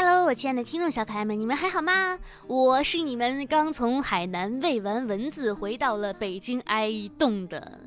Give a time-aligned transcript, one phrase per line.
[0.00, 2.16] Hello，我亲爱的听众小可爱们，你们还好吗？
[2.46, 7.80] 我是你们刚从海南喂完蚊子回到了北京挨冻的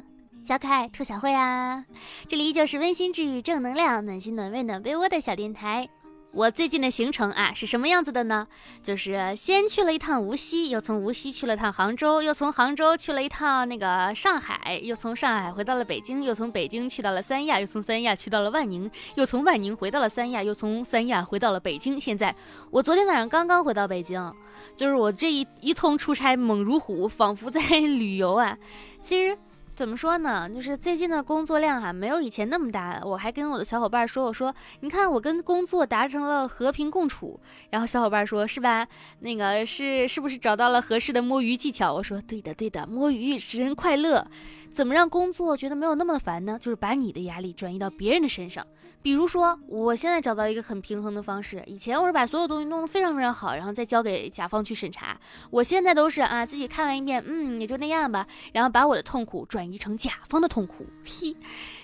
[0.44, 1.86] 小可爱兔小慧啊！
[2.28, 5.88] 这里依旧是温馨治愈、正能量、暖心暖胃暖被窝的小电台。
[6.34, 8.48] 我最近的行程啊是什么样子的呢？
[8.82, 22.00] 就是先去了一趟无锡，又从无锡去了趟杭州，又从杭州去了一趟那个上海，又从上海回到了北京，又从北京去到了三亚，又从三亚去到了万宁，又从万宁回到了三亚，又从三亚回到了北京。
[22.00, 22.34] 现在
[22.70, 24.34] 我昨天晚上刚刚回到北京，
[24.74, 28.58] 就是我这一一通出差猛如虎，仿佛在旅游啊。
[29.02, 29.38] 其实。
[29.74, 30.48] 怎么说呢？
[30.50, 33.02] 就是最近的工作量哈，没有以前那么大。
[33.04, 37.40] 我还跟我的小伙伴说，我说你看我跟工作达成了和平共处。
[37.72, 38.88] 然后小伙伴说，是吧？
[39.22, 41.92] 那个是是不是找到了合适的摸鱼技巧？
[41.94, 44.28] 我说对的对的，摸鱼使人快乐。
[44.70, 46.58] 怎么让工作觉得没有那么的烦呢？
[46.60, 48.66] 就是把你的压力转移到别人的身上。
[49.04, 51.64] 比如说，我现在找到一个很平衡的方式。
[51.66, 55.20] 以前我是把所有东西弄得非常非常好，然后再交给甲方去审查。
[55.50, 58.28] 我现在都是啊，自己看完一遍，嗯，也就那样吧。
[58.54, 60.86] 然后把我的痛苦转移成甲方的痛苦。
[61.04, 61.36] 嘿，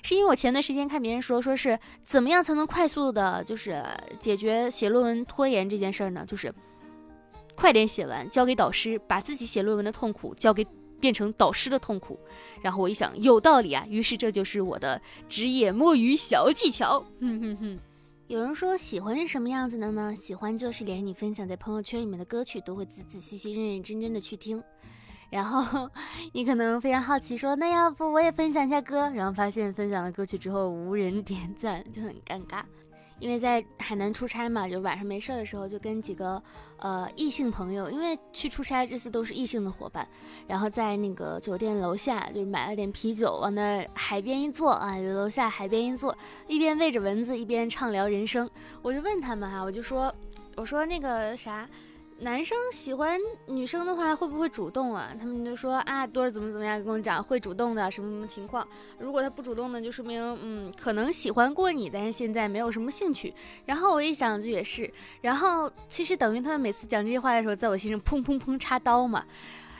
[0.03, 3.83] 是因为我前段时间看别人说，说是怎么样才能快速的，就是
[4.19, 6.23] 解决写论文拖延这件事儿呢？
[6.27, 6.53] 就是
[7.55, 10.67] 快点写完，交给导师，把自己写论文的痛苦交给。
[10.99, 12.19] 变成导师的痛苦，
[12.61, 16.99] 然后我一想有道理啊，于是这就是我的职业摸鱼小技巧。
[17.19, 17.79] 哼哼哼，
[18.27, 20.15] 有人说喜欢是什么样子的呢？
[20.15, 24.61] 喜欢就是连你分享在朋友圈里面的歌曲都会仔仔细细、认认真真的去听。
[25.29, 25.89] 然后
[26.31, 29.09] 你可能非常好奇，说那要不我也分享一下歌？
[29.09, 32.63] 然后发现分享了歌曲之后无人点赞，就很尴尬。
[33.19, 36.41] 因为在海南出差嘛，就晚上没事儿的时候，就跟几个
[36.77, 40.07] 呃异性朋友，因为去出差这次都是异性的伙伴，
[40.47, 46.15] 然后在那个酒店楼下就是买了点啤酒，往那海边一坐啊，楼下海边一坐，
[46.47, 48.49] 一边喂着蚊子，一边畅聊人生。
[48.81, 50.13] 我就问他们哈，我就说，
[50.55, 51.67] 我说那个啥。
[52.19, 55.11] 男生喜欢女生的话，会不会主动啊？
[55.19, 58.67] 他们就说啊，多儿怎么怎么样，跟我讲会主动的，什么什么情况？
[58.97, 63.31] 如果他不主动呢，就说明嗯，可能喜欢过你，但是现在没有什么兴趣。
[63.65, 64.91] 然后我一想，就也是。
[65.21, 69.23] 然后其实等于他们每次讲这些话的时候，在我心上砰砰砰插刀嘛。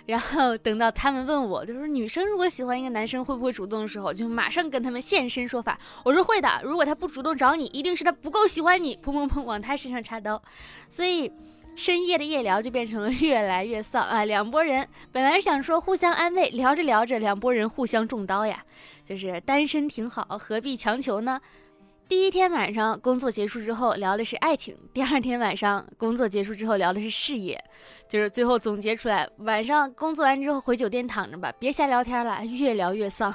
[0.05, 5.77] 然后等到他们问我，就是女生如果喜欢一个男生会不会主动的时候，就马上跟他们现身说法。
[6.05, 10.39] 我说会的，如果他不主动找你，一定是他不够喜欢你，砰砰砰往他身上插刀。
[10.87, 11.31] 所以。
[11.77, 14.25] 深夜的夜聊就变成了越来越丧啊！
[14.25, 18.65] 两拨人本来想说互相安慰，聊着聊着，两拨人互相中刀呀。
[19.05, 21.39] 就是单身挺好，何必强求呢？
[22.09, 27.63] 第一天晚上工作结束之后聊的是爱情，第二天晚上工作结束之后聊的是事业，
[28.09, 33.31] 就是最后总结出来，晚上工作完之后回酒店躺着吧，别瞎聊天了，越聊越丧。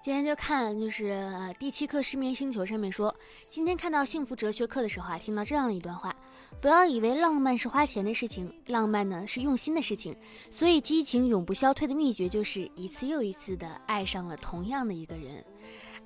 [0.00, 3.12] 今天就看就是第七课失眠星球上面说，
[3.48, 6.14] 今天看到幸福哲学课的时候啊，听到这样的一段话：
[6.60, 10.16] 不要以为浪漫是花钱的事情，浪漫呢是用心的事情。
[10.50, 15.44] 所以激情永不消退的秘诀就是一次又一次的爱上了同样的一个人。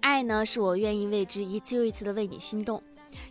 [0.01, 2.83] 爱呢是我愿意为之一次又一次的为你心动，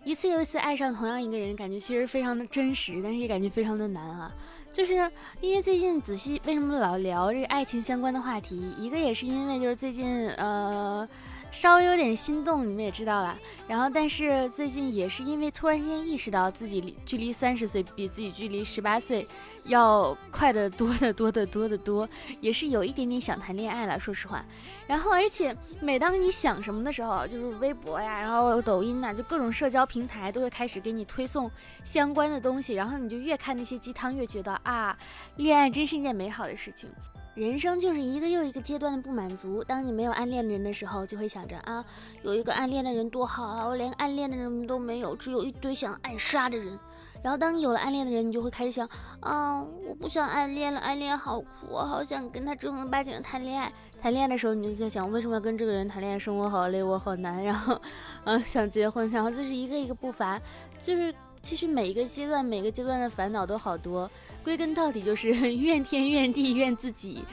[0.04, 4.34] 一次又一次爱上同样一个人，感觉其实非常的真实，但是也感觉非常的难啊。
[4.72, 4.96] 就是
[5.42, 11.08] 因为最近仔细为什么老聊这个爱情相关的话题，一个也是因为就是最近呃。
[11.52, 13.38] 稍微有点心动，你们也知道了。
[13.68, 19.28] 然后，但是最近也是因为突然间意识到自己距离三十岁比自己距离十八岁
[19.66, 22.08] 要快得多得多得多得多，
[22.40, 24.00] 也是有一点点想谈恋爱了。
[24.00, 24.44] 说实话，
[24.88, 31.52] 然后而且每当你想什么的时候，就是微博呀，然后抖音呐，就各种社交平台都会开始给你推送
[31.84, 34.98] 相关的东西，然后你就越看那些鸡汤，越觉得啊，
[35.36, 36.90] 恋爱真是一件美好的事情。
[37.34, 39.64] 人生就是一个又一个阶段的不满足。
[39.64, 41.84] 当你没有暗恋的人的时候，就会想着啊，
[42.24, 43.66] 有一个暗恋的人多好啊！
[43.66, 46.78] 我连暗恋的人都没有，只有一堆想暗杀的人。
[47.24, 48.86] 然后当你有了暗恋的人，你就会开始想
[49.22, 53.72] 啊，我不想暗恋了，暗恋好苦，我好想跟他正儿八经的谈恋爱。
[54.02, 56.20] 谈恋爱的时候，你就在想，为什么要跟这个人谈恋爱？
[56.20, 57.42] 生活好累，我好难。
[57.44, 57.80] 然后，
[58.26, 60.38] 嗯，想结婚，然后就是一个一个不乏，
[60.82, 61.16] 就是。
[61.42, 64.10] 其实每一个阶段，每个阶段的烦恼都好多，
[64.44, 67.24] 归根到底就是 怨天怨地怨自己，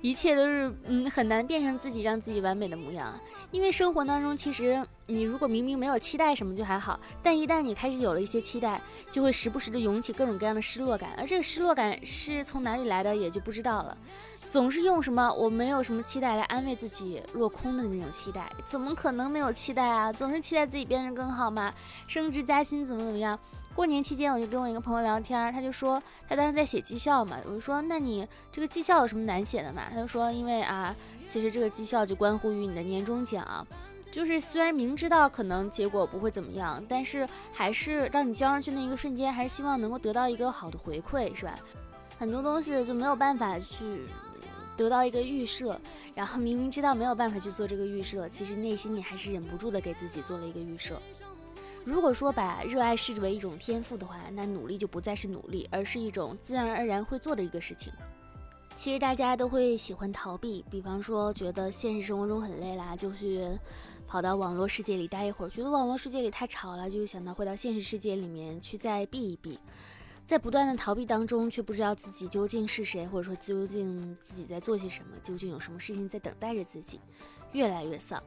[0.00, 3.18] 一切都是嗯很难变成自己让自己完美的模样。
[3.50, 8.80] 因为生活当中，其实你如果明明没有期待什么就还好，但一旦你开始有了一些期待，
[9.10, 13.96] 就会时不时的涌起各种各样的失落感，而这个失落感是从哪里来的也就不知道了。
[14.48, 20.10] 总是用什么我没有什么期待来安慰自己落空的那种期待，怎么可能没有期待啊？
[20.10, 21.72] 总是期待自己变得更好嘛，
[22.06, 23.38] 升职加薪怎么怎么样？
[23.74, 29.82] 过年期间，我就跟我一个朋友聊天，他就说他当时在写绩效嘛，我就说那你这个绩效有什么难写的嘛？
[29.90, 30.96] 他就说因为啊，
[31.26, 33.66] 其实这个绩效就关乎于你的年终奖，
[34.10, 41.54] 就是虽然明知道可能结果不会怎么样，但是还是当你交上去那一个瞬间，还是希望能够得到一个好的回馈，是吧？
[42.18, 44.04] 很多东西就没有办法去
[44.78, 45.78] 得到一个预设，
[46.14, 51.02] 然后明明知道没有办法去做这个预设，其实内心里还是忍不住的给自己做了一个预设。
[51.84, 57.92] 如果说把热爱视为一种天赋的话，那努力就不再是努力，而是一种自然而然会做的一个事情。
[58.76, 63.44] 其实大家都会喜欢逃避，比方说觉得现实生活中很累啦，就去
[64.06, 69.58] 跑到网络世界里待一会儿；觉得网络世界里太吵了，就想到回到现实世界里面去再避一避。
[70.28, 77.00] 在不断的逃避当中，却不知道自己究竟是谁，或者说究竟自己在做些什么，究竟有什么事情在等待着自己，
[77.52, 78.22] 越来越丧。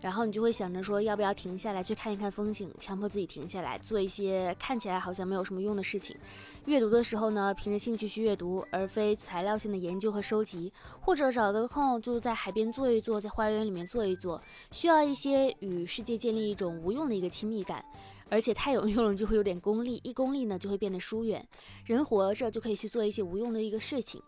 [0.00, 6.16] 然后你就会想着说，要不要停下来去看一看风景，强迫自己停下来做一些看起来好像没有什么用的事情。
[6.66, 10.72] 阅读的时候呢，凭着兴趣去阅读，而非材料性的研究和收集。
[11.00, 14.40] 或者找个空就在海边坐一坐，在花园里面坐一坐，
[14.70, 17.84] 需要一些与世界建立一种无用的一个亲密感。
[18.28, 21.46] 而且太有用了就会有点功利，一功利呢就会变得疏远。
[21.84, 24.22] 人活着就可以去做一些无用的一个事情。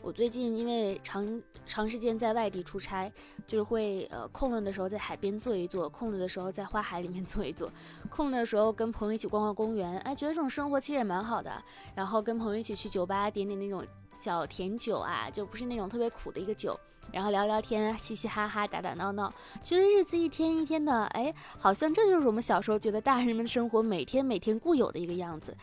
[0.00, 3.10] 我最近因为长长时间在外地出差，
[3.46, 7.70] 就是会呃空了的时候在海边坐一坐，空了的时候在花海里面 坐一坐，
[8.08, 11.50] 空了的时候跟朋友一起逛逛公园，哎，觉得这种生活其实也蛮好的。
[11.94, 16.78] 然后跟朋友一起去酒吧点点那种小甜酒啊，就不是那种特别苦的一个酒，
[17.12, 19.32] 然后聊聊天，嘻嘻哈哈，打打闹闹，
[19.62, 25.56] 觉得日子一天一天的，哎，好像这就是我们小时候觉得大人们的生活每天每天固有的一个样子，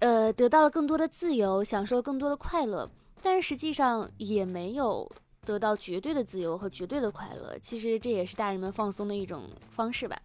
[0.00, 2.90] 呃，得到了更多的自由，享受更多的快乐。
[3.22, 5.08] 但实际上也没有
[5.46, 10.20] 得到绝对的自由和绝对的快乐，其实这也是大人们放松的一种方式吧。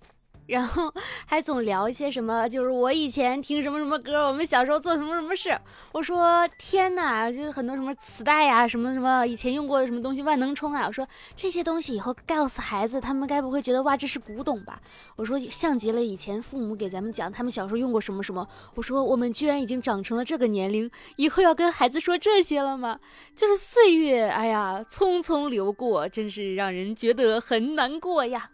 [0.48, 0.92] 然后
[1.26, 5.58] 还总聊一些什么，就是我以前听什么什么歌，我们小时候做什么什么事。
[5.92, 10.86] 我说天哪，就是很多什么磁带呀，什么什么以前用过的什么东西，万能充啊。
[10.88, 14.82] 我说这些东西以后告诉孩子，他们该不会觉得哇这是古董吧？
[15.16, 18.48] 我说像极了以前父母给咱们讲他们小时候用过什么什么。
[18.76, 23.00] 我说我们居然已经长成了这个年龄，以后要跟孩子说这些了吗？
[23.36, 28.50] 就是岁月，哎呀，匆匆流过，真是让人觉得很难过呀。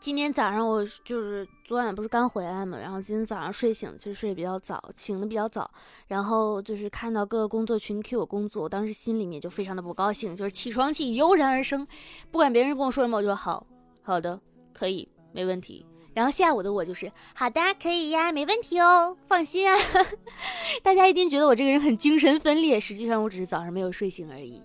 [0.00, 5.70] 今天早上我就是昨晚不是刚回来嘛，然后今天早上睡醒，其实睡得比较早，醒的比较早，
[6.08, 11.86] 然后就是看到各个工作群 Q 我工作，我当时心里面就非常的不高兴，就是起床气油然而生，
[12.30, 13.66] 不管别人跟我说什么，我就说好
[14.02, 14.40] 好的
[14.72, 19.76] 可以没问题，然后下午的我就是好的可以呀，没问题哦，放心啊，
[20.82, 24.62] 大家一定觉得我这个人很精神分裂，实际上我只是早上没有睡醒而已。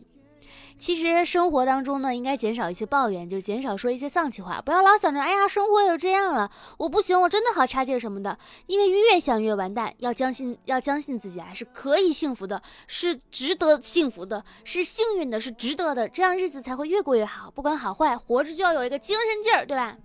[0.78, 8.38] 其实生活当中呢，应该减少一些抱怨，就减少说一些丧气话，不要老想着，哎呀，生活又这样了，我不行，我真的好差劲什么的，
[8.68, 9.94] 因为越想越完蛋。
[10.00, 17.50] 要相信，要相信自己啊，是可以幸福的，是值得幸福的，是幸运的，是值得的，这样日子才会越过越好。
[17.50, 19.96] 不管好坏，活着就要有一个精神劲儿，对吧？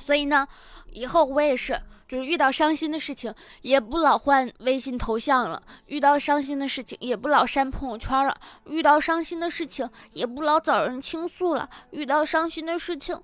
[0.00, 0.46] 所以呢，
[0.92, 1.80] 以后我也是。
[2.06, 8.34] 就是遇到伤心的事情，也不老换微信头像了；遇到伤心的事情，也不老删朋友圈了；
[8.66, 13.18] 遇到伤心的事情，也不老找人倾诉了；遇到伤心的事情，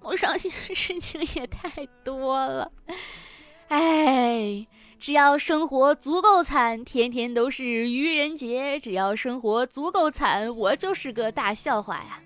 [0.00, 2.70] 我伤心的事情也太多了。
[3.68, 4.66] 哎，
[4.98, 12.20] 只要生活足够惨，天天都是愚人节；只要生活足够惨，我就是个大笑话呀。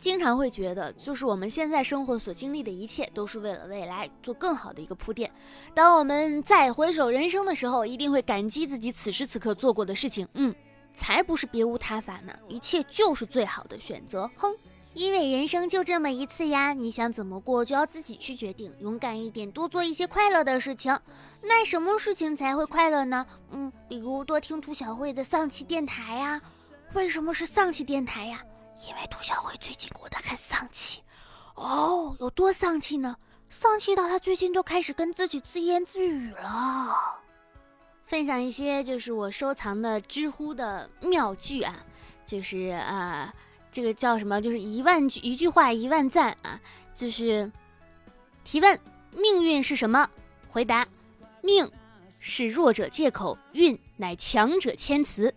[0.00, 5.30] 经常会觉得，就是我们现在生活所经历的一切，都是为了未来做更好的一个铺垫。
[5.74, 10.26] 当我们再回首人生的时候，一定会感激自己此时此刻做过的事情。
[10.34, 10.54] 嗯，
[10.94, 14.30] 才不是别无他法呢，一切就是最好的选择。
[14.36, 14.56] 哼，
[14.94, 18.74] 因为人生就这么一次呀，你想怎么过就要自己去决定。
[18.80, 20.98] 勇敢一点，多做一些快乐的事情。
[21.42, 23.26] 那什么事情才会快乐呢？
[23.50, 26.40] 嗯，比如多听涂小慧的丧气电台呀。
[26.94, 28.42] 为什么是丧气电台呀？
[28.88, 31.02] 因为涂小慧最近过得很丧气，
[31.54, 33.16] 哦，有多丧气呢？
[33.50, 36.96] 丧气到她最近都开始跟自己自言自语了。
[38.06, 41.84] 分享一些就是我收藏的知乎的妙句啊，
[42.24, 43.34] 就是啊，
[43.70, 44.40] 这个叫什么？
[44.40, 46.60] 就是一万句一句话一万赞啊，
[46.94, 47.50] 就是
[48.44, 48.80] 提问：
[49.12, 50.08] 命运是什么？
[50.50, 50.86] 回答：
[51.42, 51.70] 命
[52.18, 55.34] 是弱者借口，运乃强者谦辞。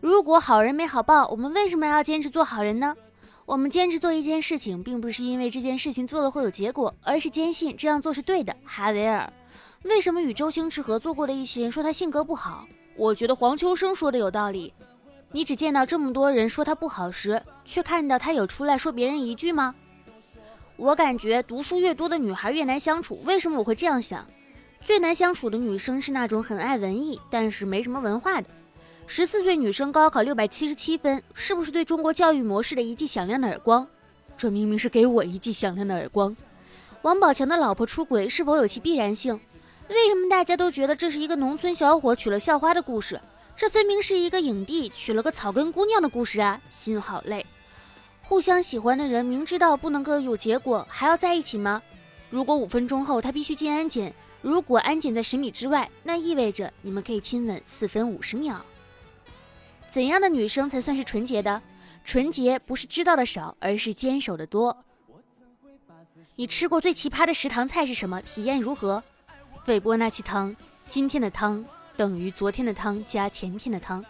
[0.00, 2.94] 如果好人没好报，我们为什么要坚持做好人呢？
[3.44, 8.54] 我们坚持做一件事情，并不是因为这件事情做了会有结果，而是坚信这样做是对的。
[8.64, 9.32] 哈维尔，
[9.84, 12.66] 为什么与周星驰合作过的一些人说他性格不好？
[12.96, 14.72] 我觉得黄秋生说的有道理。
[15.32, 19.74] 你只见到这么多人说他不好时，却看到他有出来说别人一句吗？
[20.76, 23.20] 我感觉读书越多的女孩越难相处。
[23.24, 24.24] 为什么我会这样想？
[24.80, 28.48] 最难相处的女生是那种很爱文艺，但是没什么文化的。
[29.10, 33.88] 十四岁女生高考六百七十七分，是不是对中国教育模式的一记响亮的耳光？
[34.36, 36.36] 这明明是给我一记响亮的耳光。
[37.00, 39.40] 王宝强的老婆出轨是否有其必然性？
[39.88, 43.18] 为什么大家都觉得这是一个农村小伙娶了校花的故事？
[43.56, 46.60] 这分明是一个影帝娶了个草根姑娘的故事啊！
[46.68, 47.46] 心好累。
[48.24, 51.80] 互相喜欢的人明知道不能够有结果，还要在一起吗？
[52.28, 58.62] 如果五分钟后他必须进安检，如果安检在十米之外，那意味着你们可以亲吻四分五十秒。
[59.90, 61.60] 怎样的女生才算是纯洁的？
[62.04, 64.76] 纯洁不是知道的少，而是坚守的多。
[66.36, 68.20] 你吃过最奇葩的食堂菜是什么？
[68.22, 69.02] 体验如何？
[69.64, 70.54] 斐波那契汤。
[70.86, 71.62] 今天的汤
[71.96, 74.04] 等于昨天的汤加前天的汤。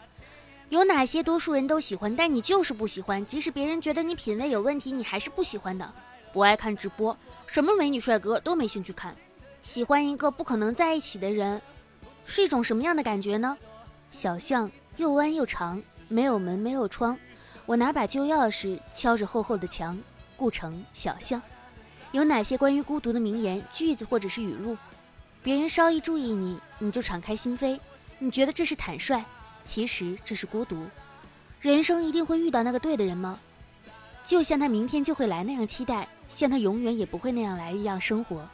[0.68, 3.25] 有哪些多数人都喜欢，但你就是不喜欢？
[3.25, 5.92] 即使别人觉得你品味有问题，你还是不喜欢的。
[6.32, 7.16] 不爱看直播，
[7.47, 9.16] 什么美女帅哥都没兴趣看。
[9.62, 11.61] 喜欢一个不可能在一起的人，
[12.26, 13.56] 是一种什么样的感觉呢？
[14.12, 17.17] 小巷又弯又长，没有门，没有窗。
[17.67, 19.97] 我拿把旧钥匙敲着厚厚的墙，
[20.37, 21.40] 故城小巷。
[22.11, 24.76] 有哪些关于孤独的名言、句子或者是语录？
[25.40, 27.78] 别人稍一注意你，你就敞开心扉。
[28.19, 29.25] 你觉得这是坦率？
[29.62, 30.85] 其实这是孤独。
[31.61, 33.38] 人生一定会遇到那个对的人吗？
[34.26, 38.45] 就像他明天就会来那样期待，像他永远也不会那样来一样生活。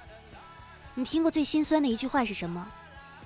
[0.95, 2.71] 你听过最心酸的一句话是什么？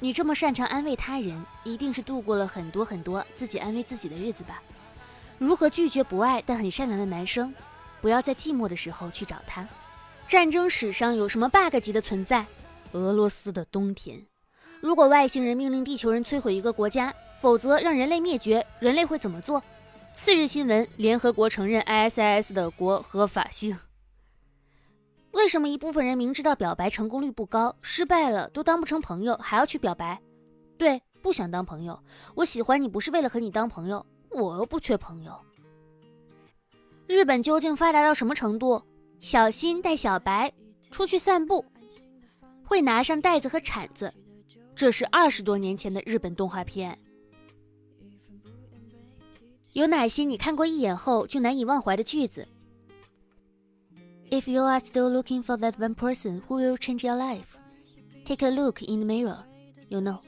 [0.00, 4.62] 你这么擅长安慰他人，一定是度过了很多很多自己安慰自己的日子吧？
[5.38, 7.52] 如何拒绝不爱但很善良的男生？
[8.00, 9.66] 不要在寂寞的时候去找他。
[10.28, 12.46] 战争史上有什么 bug 级的存在？
[12.92, 14.24] 俄罗斯的冬天。
[14.80, 17.14] 如果外星人命令地球人摧毁一个国家？
[17.40, 19.62] 否则让人类灭绝，人类会怎么做？
[20.12, 23.78] 次日新闻：联合国承认 ISIS 的国合法性。
[25.32, 30.20] 为什么一部分人明知道表白成功率不高，失败了都当不成朋友，还要去表白？
[30.76, 31.98] 对，不想当朋友。
[32.34, 35.38] 我喜欢你不是为了和你当朋友，我又不缺朋友。
[37.06, 38.82] 日本究竟发达到什么程度？
[39.20, 40.52] 小新带小白
[40.90, 41.64] 出去散步，
[42.64, 44.12] 会拿上袋子和铲子。
[44.76, 46.96] 这是二十多年前的日本动画片。
[49.72, 52.46] 有哪些你看过一眼后就难以忘怀的句子
[54.30, 57.56] ？If you are still looking for that one person who will change your life,
[58.24, 59.38] take a look in the mirror.
[59.88, 60.18] You know，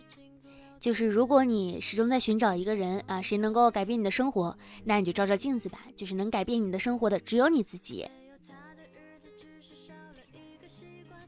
[0.81, 5.81] 就是如果你始终在寻找一个人啊，谁能够改变你的生活，那你就照照镜子吧。
[5.95, 8.09] 就是能改变你的生活的只有你自己。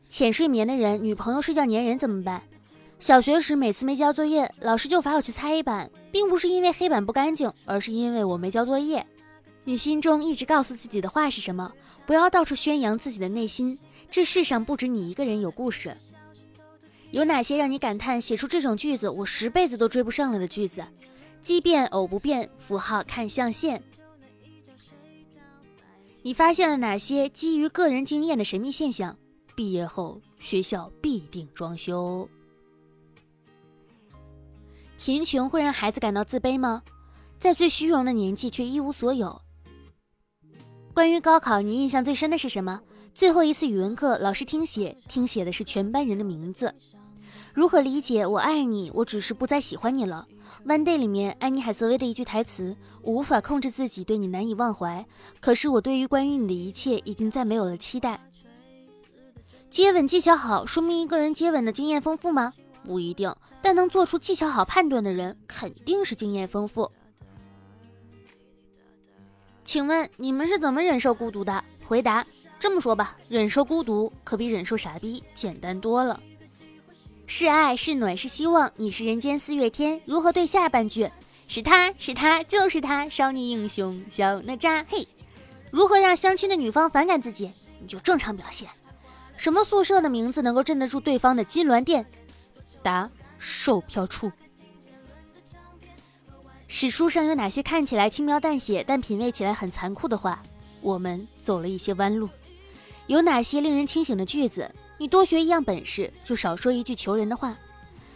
[0.09, 2.43] 浅睡眠的人，女朋友睡觉粘人怎么办？
[2.99, 9.07] 小学时每次没交作业，老师就罚我去擦黑板，并不是因为黑板不干净，而是因为我没交作业。
[9.65, 11.73] 你心中一直告诉自己的话是什么？
[12.05, 13.79] 不要到处宣扬自己的内心。
[14.11, 15.97] 这世上不止你一个人有故事。
[17.13, 20.85] 有哪些让你感叹写出这种句子我十辈子都追不上了的句子？
[21.43, 23.83] 奇变偶不变，符号看象限。
[26.23, 29.17] 你发现了哪些基于个人经验的神秘现象？
[29.55, 32.29] 毕业后学校必定装修。
[34.97, 36.83] 贫穷会让孩子感到自卑吗？
[37.39, 39.41] 在最虚荣的年纪却一无所有。
[40.95, 42.83] 关于高考，你印象最深的是什么？
[43.15, 46.75] 最后一次语文课，老师听写，听写的是全班人的名字。
[47.55, 50.27] 如何理解“我爱你，我只是不再喜欢你了
[50.67, 55.07] ”？One Day 里面安妮海瑟薇的一句台词：“我无法控制自己对你难以忘怀，
[55.41, 58.21] 可是我对于关于你的一切已经再没有了期待。”
[59.71, 62.53] 接吻技巧好，说明一个人接吻的经验丰富吗？
[62.85, 63.35] 不一定。
[63.63, 66.91] 但能做出技巧好判断的人，肯定是经验丰富。
[69.65, 71.63] 请问你们是怎么忍受孤独的？
[71.85, 72.27] 回答：
[72.59, 76.21] 这么说吧，忍受孤独可比忍受傻逼简单多了。
[77.27, 80.01] 是爱是暖是希望，你是人间四月天。
[80.05, 81.11] 如何对下半句？
[81.49, 84.85] 是他是他就是他，少年英雄小哪吒。
[84.89, 85.07] 嘿，
[85.71, 87.53] 如何让相亲的女方反感自己？
[87.81, 88.69] 你就正常表现。
[89.37, 92.05] 什么宿舍的名字能够镇得住对方的金銮殿？
[92.83, 93.11] 答。
[93.39, 94.31] 售票处。
[96.75, 100.43] 史书上有哪些看起来轻描淡写，但品味起来很残酷的话？
[100.81, 102.27] 我们走了一些弯路。
[103.09, 104.75] 有哪些令人清醒的句子？
[104.97, 107.55] 你多学一样本事，就少说一句求人的话。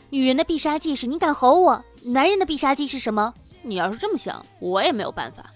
[0.08, 3.34] 女人的必杀技是你敢吼我，男人的必杀技是什么？
[3.60, 5.52] 你要是这么想，我也没有办法。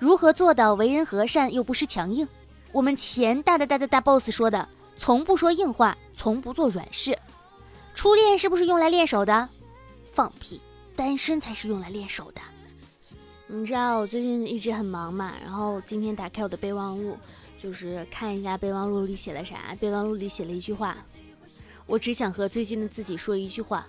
[0.00, 2.26] 如何做到为人和善又不失强硬？
[2.72, 7.16] 我们前大大大大大 boss 说的，从不说硬话，从不做软事。
[7.94, 9.48] 初恋是不是用来练手的？
[10.10, 10.60] 放屁，
[10.98, 12.40] 单身才是用来练手的。
[13.46, 17.16] 你知道我最近一直很忙嘛，然后今天打开我的备忘录，
[17.56, 19.76] 就是看一下备忘录里写了啥。
[19.78, 20.98] 备忘录里写了一句话：
[21.86, 23.86] 我只想和最近的自己说一句话，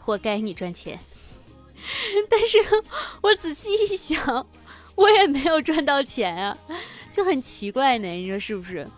[0.00, 0.98] 活该你赚钱。
[2.30, 2.56] 但是
[3.20, 4.46] 我仔细一想，
[4.96, 6.56] 我也没有赚到钱啊。
[7.12, 8.88] 就很奇怪呢，你说是不是？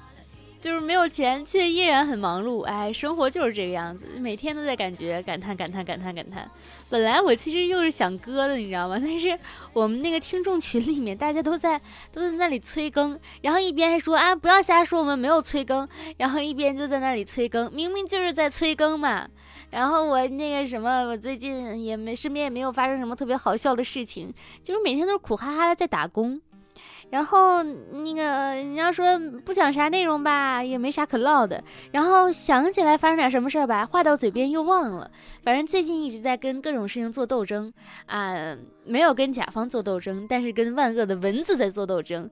[0.66, 2.64] 就是没有钱，却依然很忙碌。
[2.64, 6.50] 哎，生活就是这个样子，每天都在感觉感叹、感叹、感叹、感叹。
[6.88, 8.99] 本来我其实又是想割的，你知道吗？
[9.00, 9.38] 但是
[9.73, 11.80] 我们那个听众群里面，大家都在
[12.11, 19.28] 都在那里催更，然后一边还说啊不要瞎说，我们没有催更，然后一边就在那里催更，明明就是在催更嘛。
[19.70, 26.40] 然后我那个什么，我最近也没身边也没有发生什么特别好笑的事情，就是每天都是苦哈哈的在打工。
[27.10, 31.62] 然后那个你要说不讲啥内容吧，也没啥可唠的。
[31.92, 35.10] 然后想起来发生点什么事儿吧，话到嘴边又忘了。
[35.42, 37.72] 反正最近一直在跟各种事情做斗争
[38.06, 42.28] 啊，没有跟甲方做斗争，但是跟万恶的蚊子在做斗争。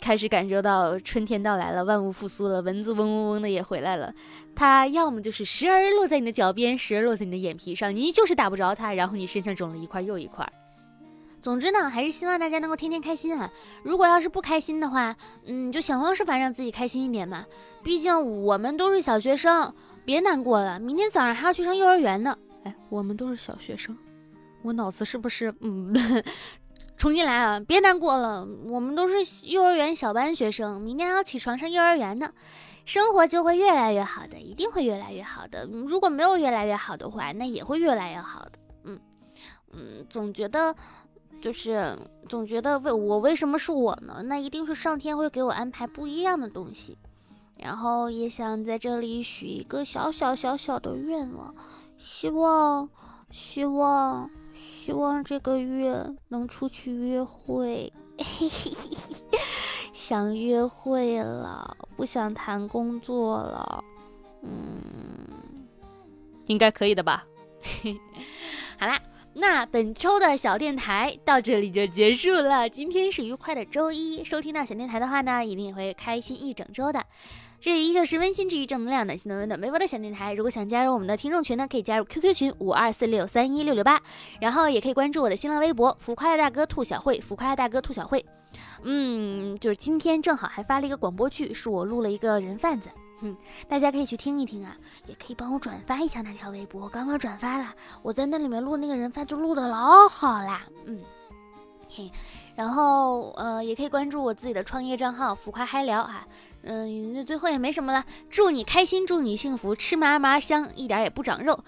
[0.00, 4.12] 开始感受到春天到来了，万物复苏了，蚊子嗡嗡嗡的也回来了。
[4.56, 10.52] 它要么就是时而落在你的脚边，时而落在你的眼皮上，你就是打不着它，然后你身上肿了一块又一块。
[11.42, 13.50] 总之呢，还是希望大家能够天天开心啊！
[13.82, 17.44] 如果要是不开心的话，嗯，就想方设法让自己开心一点嘛。
[17.82, 22.38] 毕竟我们都是小学生，别难过了，明天早上还要去上幼儿园呢。
[22.62, 23.98] 哎，我们都是小学生，
[24.62, 25.52] 我脑子是不是？
[25.60, 25.92] 嗯，
[26.96, 27.58] 重新来啊！
[27.58, 29.16] 别难过了，我们都是
[29.48, 32.30] 幼儿园小班学生，明天还要起床上幼儿园呢。
[32.84, 35.66] 生活就会越来越好的，一定会越来越好的。
[35.66, 38.52] 如果没有越来越好的话，那也会越来越好的。
[38.84, 39.00] 嗯
[39.72, 40.76] 嗯，总觉得。
[41.42, 44.22] 就是总觉得为我为什么是我呢？
[44.24, 46.96] 那一定是上天会给我安排不一样的东西。
[47.58, 51.54] 然后也想在这里许一个小小小小的愿望，
[51.98, 52.88] 希望
[53.30, 57.92] 希望希望这个月能出去约会。
[59.92, 63.84] 想约会了，不想谈工作了。
[64.42, 64.50] 嗯，
[66.46, 67.24] 应该可以的吧？
[68.78, 69.00] 好啦。
[69.34, 72.68] 那本周的小电台到这里就结束了。
[72.68, 77.02] 今天是愉快的周一，收听到小电台的话呢，一定也会开心一整周的。
[77.58, 80.34] 这里依旧是温馨治愈、正能量、暖心的温暖微博的小电台。
[80.34, 84.02] 如果想加入我们的听众群呢，可以加入 QQ 群五二四六三一六六八，
[84.40, 88.22] 然后也可以关注我的新浪微博“浮夸的大哥兔小慧”，浮夸的大哥兔小慧。
[88.82, 92.90] 嗯，就是今天正好还发了一个广播剧，是我录了一个人贩子。
[93.24, 93.36] 嗯，
[93.68, 101.00] 大家可以去听一听啊，也可以帮我转发一下那条微博，我刚刚转发了，我在那里面录那个人贩就录的老好啦，嗯，
[101.88, 102.10] 嘿，
[102.56, 106.26] 然后呃也可以关注我自己的创业账号浮夸嗨聊啊，
[106.62, 111.58] 嗯，那最后也没什么了，祝你开心，祝你幸福，吃嘛嘛香，一点也不长肉，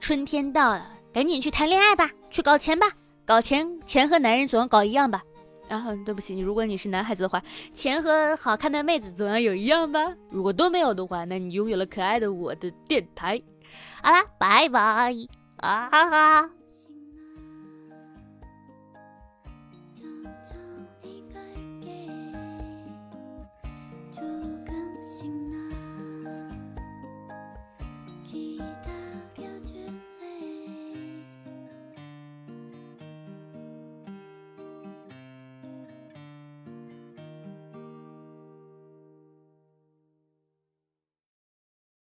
[0.00, 2.86] 春天到了，赶紧去谈恋爱吧，去搞钱吧，
[3.26, 5.22] 搞钱，钱和男人总要搞一样吧。
[5.72, 10.14] 然后对不起，如果你是男孩子的话，钱和好看的妹子总要有一样吧。
[10.30, 13.40] 如果都没有的话，那你拥有了可爱的我的电台。
[14.02, 15.14] 好啦，拜拜
[15.56, 16.61] 啊哈哈。